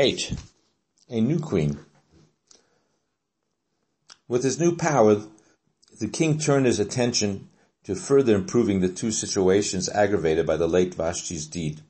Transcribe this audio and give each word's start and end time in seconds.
8. 0.00 0.32
A 1.08 1.20
new 1.20 1.40
queen. 1.40 1.80
With 4.28 4.44
his 4.44 4.60
new 4.60 4.76
power, 4.76 5.22
the 5.98 6.06
king 6.06 6.38
turned 6.38 6.66
his 6.66 6.78
attention 6.78 7.48
to 7.82 7.96
further 7.96 8.36
improving 8.36 8.78
the 8.78 8.88
two 8.88 9.10
situations 9.10 9.88
aggravated 9.88 10.46
by 10.46 10.56
the 10.56 10.68
late 10.68 10.94
Vashti's 10.94 11.48
deed. 11.48 11.80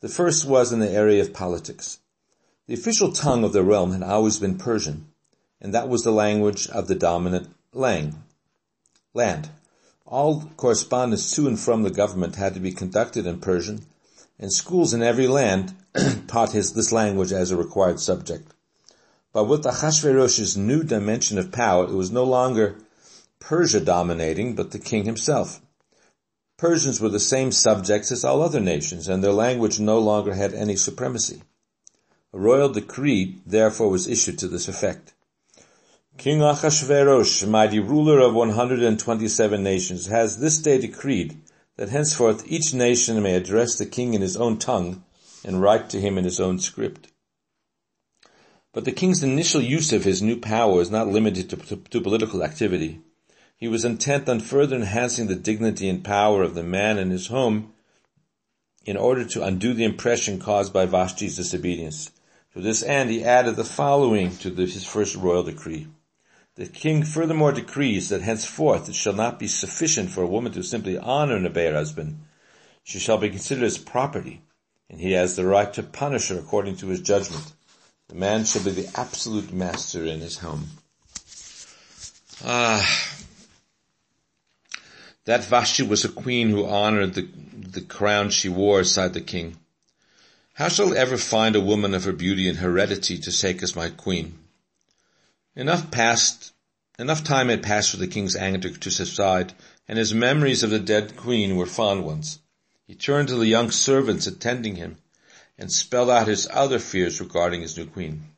The 0.00 0.10
first 0.10 0.44
was 0.44 0.70
in 0.70 0.80
the 0.80 0.90
area 0.90 1.22
of 1.22 1.32
politics. 1.32 2.00
The 2.66 2.74
official 2.74 3.10
tongue 3.10 3.42
of 3.42 3.54
the 3.54 3.64
realm 3.64 3.92
had 3.92 4.02
always 4.02 4.38
been 4.38 4.58
Persian, 4.58 5.06
and 5.62 5.72
that 5.72 5.88
was 5.88 6.02
the 6.02 6.12
language 6.12 6.68
of 6.68 6.88
the 6.88 6.94
dominant 6.94 7.56
lang, 7.72 8.22
land. 9.14 9.48
All 10.04 10.42
correspondence 10.58 11.34
to 11.36 11.48
and 11.48 11.58
from 11.58 11.84
the 11.84 11.90
government 11.90 12.36
had 12.36 12.52
to 12.52 12.60
be 12.60 12.72
conducted 12.72 13.24
in 13.24 13.40
Persian, 13.40 13.86
and 14.40 14.50
schools 14.50 14.94
in 14.94 15.02
every 15.02 15.28
land 15.28 15.74
taught 16.26 16.52
his, 16.52 16.72
this 16.72 16.90
language 16.90 17.30
as 17.30 17.50
a 17.50 17.56
required 17.56 18.00
subject. 18.00 18.52
But 19.32 19.44
with 19.44 19.64
Achashverosh's 19.64 20.56
new 20.56 20.82
dimension 20.82 21.38
of 21.38 21.52
power, 21.52 21.84
it 21.84 21.92
was 21.92 22.10
no 22.10 22.24
longer 22.24 22.76
Persia 23.38 23.80
dominating, 23.80 24.54
but 24.54 24.70
the 24.70 24.78
king 24.78 25.04
himself. 25.04 25.60
Persians 26.56 27.00
were 27.00 27.10
the 27.10 27.20
same 27.20 27.52
subjects 27.52 28.10
as 28.10 28.24
all 28.24 28.42
other 28.42 28.60
nations, 28.60 29.08
and 29.08 29.22
their 29.22 29.32
language 29.32 29.78
no 29.78 29.98
longer 29.98 30.34
had 30.34 30.54
any 30.54 30.74
supremacy. 30.74 31.42
A 32.32 32.38
royal 32.38 32.70
decree, 32.70 33.40
therefore, 33.46 33.90
was 33.90 34.06
issued 34.06 34.38
to 34.38 34.48
this 34.48 34.68
effect. 34.68 35.12
King 36.16 36.38
Achashverosh, 36.38 37.46
mighty 37.46 37.78
ruler 37.78 38.20
of 38.20 38.34
127 38.34 39.62
nations, 39.62 40.06
has 40.06 40.38
this 40.38 40.58
day 40.58 40.78
decreed 40.78 41.40
that 41.80 41.88
henceforth 41.88 42.44
each 42.46 42.74
nation 42.74 43.22
may 43.22 43.34
address 43.34 43.78
the 43.78 43.86
king 43.86 44.12
in 44.12 44.20
his 44.20 44.36
own 44.36 44.58
tongue 44.58 45.02
and 45.42 45.62
write 45.62 45.88
to 45.88 45.98
him 45.98 46.18
in 46.18 46.24
his 46.24 46.38
own 46.38 46.58
script. 46.58 47.10
But 48.74 48.84
the 48.84 48.92
king's 48.92 49.22
initial 49.22 49.62
use 49.62 49.90
of 49.90 50.04
his 50.04 50.20
new 50.20 50.38
power 50.38 50.82
is 50.82 50.90
not 50.90 51.08
limited 51.08 51.48
to, 51.48 51.56
to, 51.56 51.76
to 51.76 52.02
political 52.02 52.44
activity. 52.44 53.00
He 53.56 53.66
was 53.66 53.86
intent 53.86 54.28
on 54.28 54.40
further 54.40 54.76
enhancing 54.76 55.28
the 55.28 55.34
dignity 55.34 55.88
and 55.88 56.04
power 56.04 56.42
of 56.42 56.54
the 56.54 56.62
man 56.62 56.98
in 56.98 57.08
his 57.08 57.28
home 57.28 57.72
in 58.84 58.98
order 58.98 59.24
to 59.24 59.42
undo 59.42 59.72
the 59.72 59.84
impression 59.84 60.38
caused 60.38 60.74
by 60.74 60.84
Vashti's 60.84 61.36
disobedience. 61.36 62.10
To 62.52 62.60
this 62.60 62.82
end, 62.82 63.08
he 63.08 63.24
added 63.24 63.56
the 63.56 63.64
following 63.64 64.36
to 64.38 64.50
the, 64.50 64.66
his 64.66 64.84
first 64.84 65.16
royal 65.16 65.44
decree. 65.44 65.86
The 66.60 66.68
king 66.68 67.04
furthermore 67.04 67.52
decrees 67.52 68.10
that 68.10 68.20
henceforth 68.20 68.90
it 68.90 68.94
shall 68.94 69.14
not 69.14 69.38
be 69.38 69.48
sufficient 69.48 70.10
for 70.10 70.22
a 70.22 70.26
woman 70.26 70.52
to 70.52 70.62
simply 70.62 70.98
honor 70.98 71.34
and 71.36 71.46
obey 71.46 71.68
her 71.68 71.72
husband. 71.72 72.20
She 72.84 72.98
shall 72.98 73.16
be 73.16 73.30
considered 73.30 73.64
as 73.64 73.78
property, 73.78 74.42
and 74.90 75.00
he 75.00 75.12
has 75.12 75.36
the 75.36 75.46
right 75.46 75.72
to 75.72 75.82
punish 75.82 76.28
her 76.28 76.38
according 76.38 76.76
to 76.76 76.88
his 76.88 77.00
judgment. 77.00 77.54
The 78.08 78.16
man 78.16 78.44
shall 78.44 78.62
be 78.62 78.72
the 78.72 78.90
absolute 78.94 79.54
master 79.54 80.04
in 80.04 80.20
his 80.20 80.36
home. 80.36 80.66
Ah, 82.44 83.16
that 85.24 85.46
Vashti 85.46 85.84
was 85.84 86.04
a 86.04 86.10
queen 86.10 86.50
who 86.50 86.66
honored 86.66 87.14
the, 87.14 87.26
the 87.54 87.80
crown 87.80 88.28
she 88.28 88.50
wore 88.50 88.80
aside 88.80 89.14
the 89.14 89.22
king. 89.22 89.56
How 90.52 90.68
shall 90.68 90.92
I 90.92 90.98
ever 90.98 91.16
find 91.16 91.56
a 91.56 91.60
woman 91.62 91.94
of 91.94 92.04
her 92.04 92.12
beauty 92.12 92.50
and 92.50 92.58
heredity 92.58 93.16
to 93.16 93.32
take 93.32 93.62
as 93.62 93.74
my 93.74 93.88
queen? 93.88 94.36
Enough 95.56 95.90
passed, 95.90 96.52
enough 96.98 97.24
time 97.24 97.48
had 97.48 97.62
passed 97.62 97.90
for 97.90 97.96
the 97.96 98.06
king's 98.06 98.36
anger 98.36 98.70
to 98.70 98.90
subside, 98.90 99.52
and 99.88 99.98
his 99.98 100.14
memories 100.14 100.62
of 100.62 100.70
the 100.70 100.78
dead 100.78 101.16
queen 101.16 101.56
were 101.56 101.66
fond 101.66 102.04
ones. 102.04 102.38
He 102.86 102.94
turned 102.94 103.28
to 103.28 103.36
the 103.36 103.46
young 103.46 103.72
servants 103.72 104.28
attending 104.28 104.76
him 104.76 104.98
and 105.58 105.72
spelled 105.72 106.08
out 106.08 106.28
his 106.28 106.46
other 106.50 106.78
fears 106.78 107.20
regarding 107.20 107.62
his 107.62 107.76
new 107.76 107.86
queen. 107.86 108.30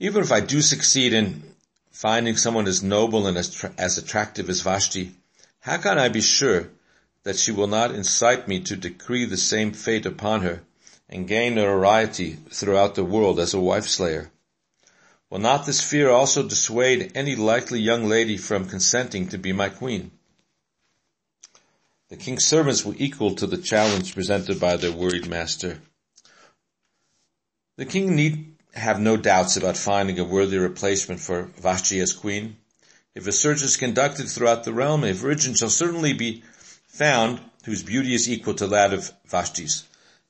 Even 0.00 0.22
if 0.22 0.32
I 0.32 0.40
do 0.40 0.62
succeed 0.62 1.12
in 1.12 1.54
finding 1.90 2.36
someone 2.36 2.66
as 2.66 2.82
noble 2.82 3.26
and 3.26 3.36
as, 3.36 3.64
as 3.78 3.98
attractive 3.98 4.48
as 4.50 4.62
Vashti, 4.62 5.14
how 5.60 5.76
can 5.76 5.98
I 5.98 6.08
be 6.08 6.20
sure 6.20 6.70
that 7.22 7.38
she 7.38 7.52
will 7.52 7.68
not 7.68 7.94
incite 7.94 8.48
me 8.48 8.60
to 8.60 8.76
decree 8.76 9.26
the 9.26 9.36
same 9.36 9.72
fate 9.72 10.06
upon 10.06 10.42
her 10.42 10.62
and 11.08 11.28
gain 11.28 11.54
notoriety 11.54 12.38
throughout 12.50 12.94
the 12.94 13.04
world 13.04 13.38
as 13.38 13.54
a 13.54 13.60
wife 13.60 13.86
slayer? 13.86 14.30
Will 15.34 15.40
not 15.40 15.66
this 15.66 15.80
fear 15.80 16.10
also 16.10 16.44
dissuade 16.44 17.10
any 17.16 17.34
likely 17.34 17.80
young 17.80 18.08
lady 18.08 18.36
from 18.36 18.68
consenting 18.68 19.26
to 19.30 19.36
be 19.36 19.52
my 19.52 19.68
queen? 19.68 20.12
The 22.08 22.16
king's 22.16 22.44
servants 22.44 22.84
were 22.84 22.94
equal 22.98 23.34
to 23.34 23.48
the 23.48 23.58
challenge 23.58 24.14
presented 24.14 24.60
by 24.60 24.76
their 24.76 24.92
worried 24.92 25.26
master. 25.26 25.80
The 27.78 27.84
king 27.84 28.14
need 28.14 28.54
have 28.74 29.00
no 29.00 29.16
doubts 29.16 29.56
about 29.56 29.76
finding 29.76 30.20
a 30.20 30.24
worthy 30.24 30.58
replacement 30.58 31.20
for 31.20 31.50
Vashti 31.60 31.98
as 31.98 32.12
queen. 32.12 32.56
If 33.16 33.26
a 33.26 33.32
search 33.32 33.60
is 33.64 33.76
conducted 33.76 34.28
throughout 34.28 34.62
the 34.62 34.72
realm, 34.72 35.02
a 35.02 35.14
virgin 35.14 35.56
shall 35.56 35.68
certainly 35.68 36.12
be 36.12 36.44
found 36.86 37.40
whose 37.64 37.82
beauty 37.82 38.14
is 38.14 38.30
equal 38.30 38.54
to 38.54 38.68
that 38.68 38.92
of 38.92 39.12
Vashti's. 39.26 39.82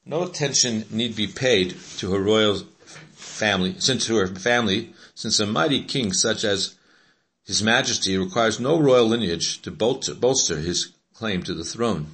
No 0.07 0.23
attention 0.23 0.87
need 0.89 1.15
be 1.15 1.27
paid 1.27 1.77
to 1.99 2.13
her 2.13 2.21
royal 2.23 2.63
family, 3.45 3.75
since 3.79 4.07
to 4.07 4.17
her 4.17 4.27
family, 4.27 4.95
since 5.15 5.39
a 5.39 5.45
mighty 5.45 5.85
king 5.85 6.15
such 6.15 6.45
as 6.45 6.77
his 7.45 7.63
majesty 7.63 8.17
requires 8.17 8.59
no 8.59 8.81
royal 8.81 9.07
lineage 9.07 9.61
to 9.61 9.71
bolster, 9.71 10.15
bolster 10.15 10.57
his 10.57 10.95
claim 11.13 11.43
to 11.43 11.53
the 11.53 11.63
throne. 11.63 12.07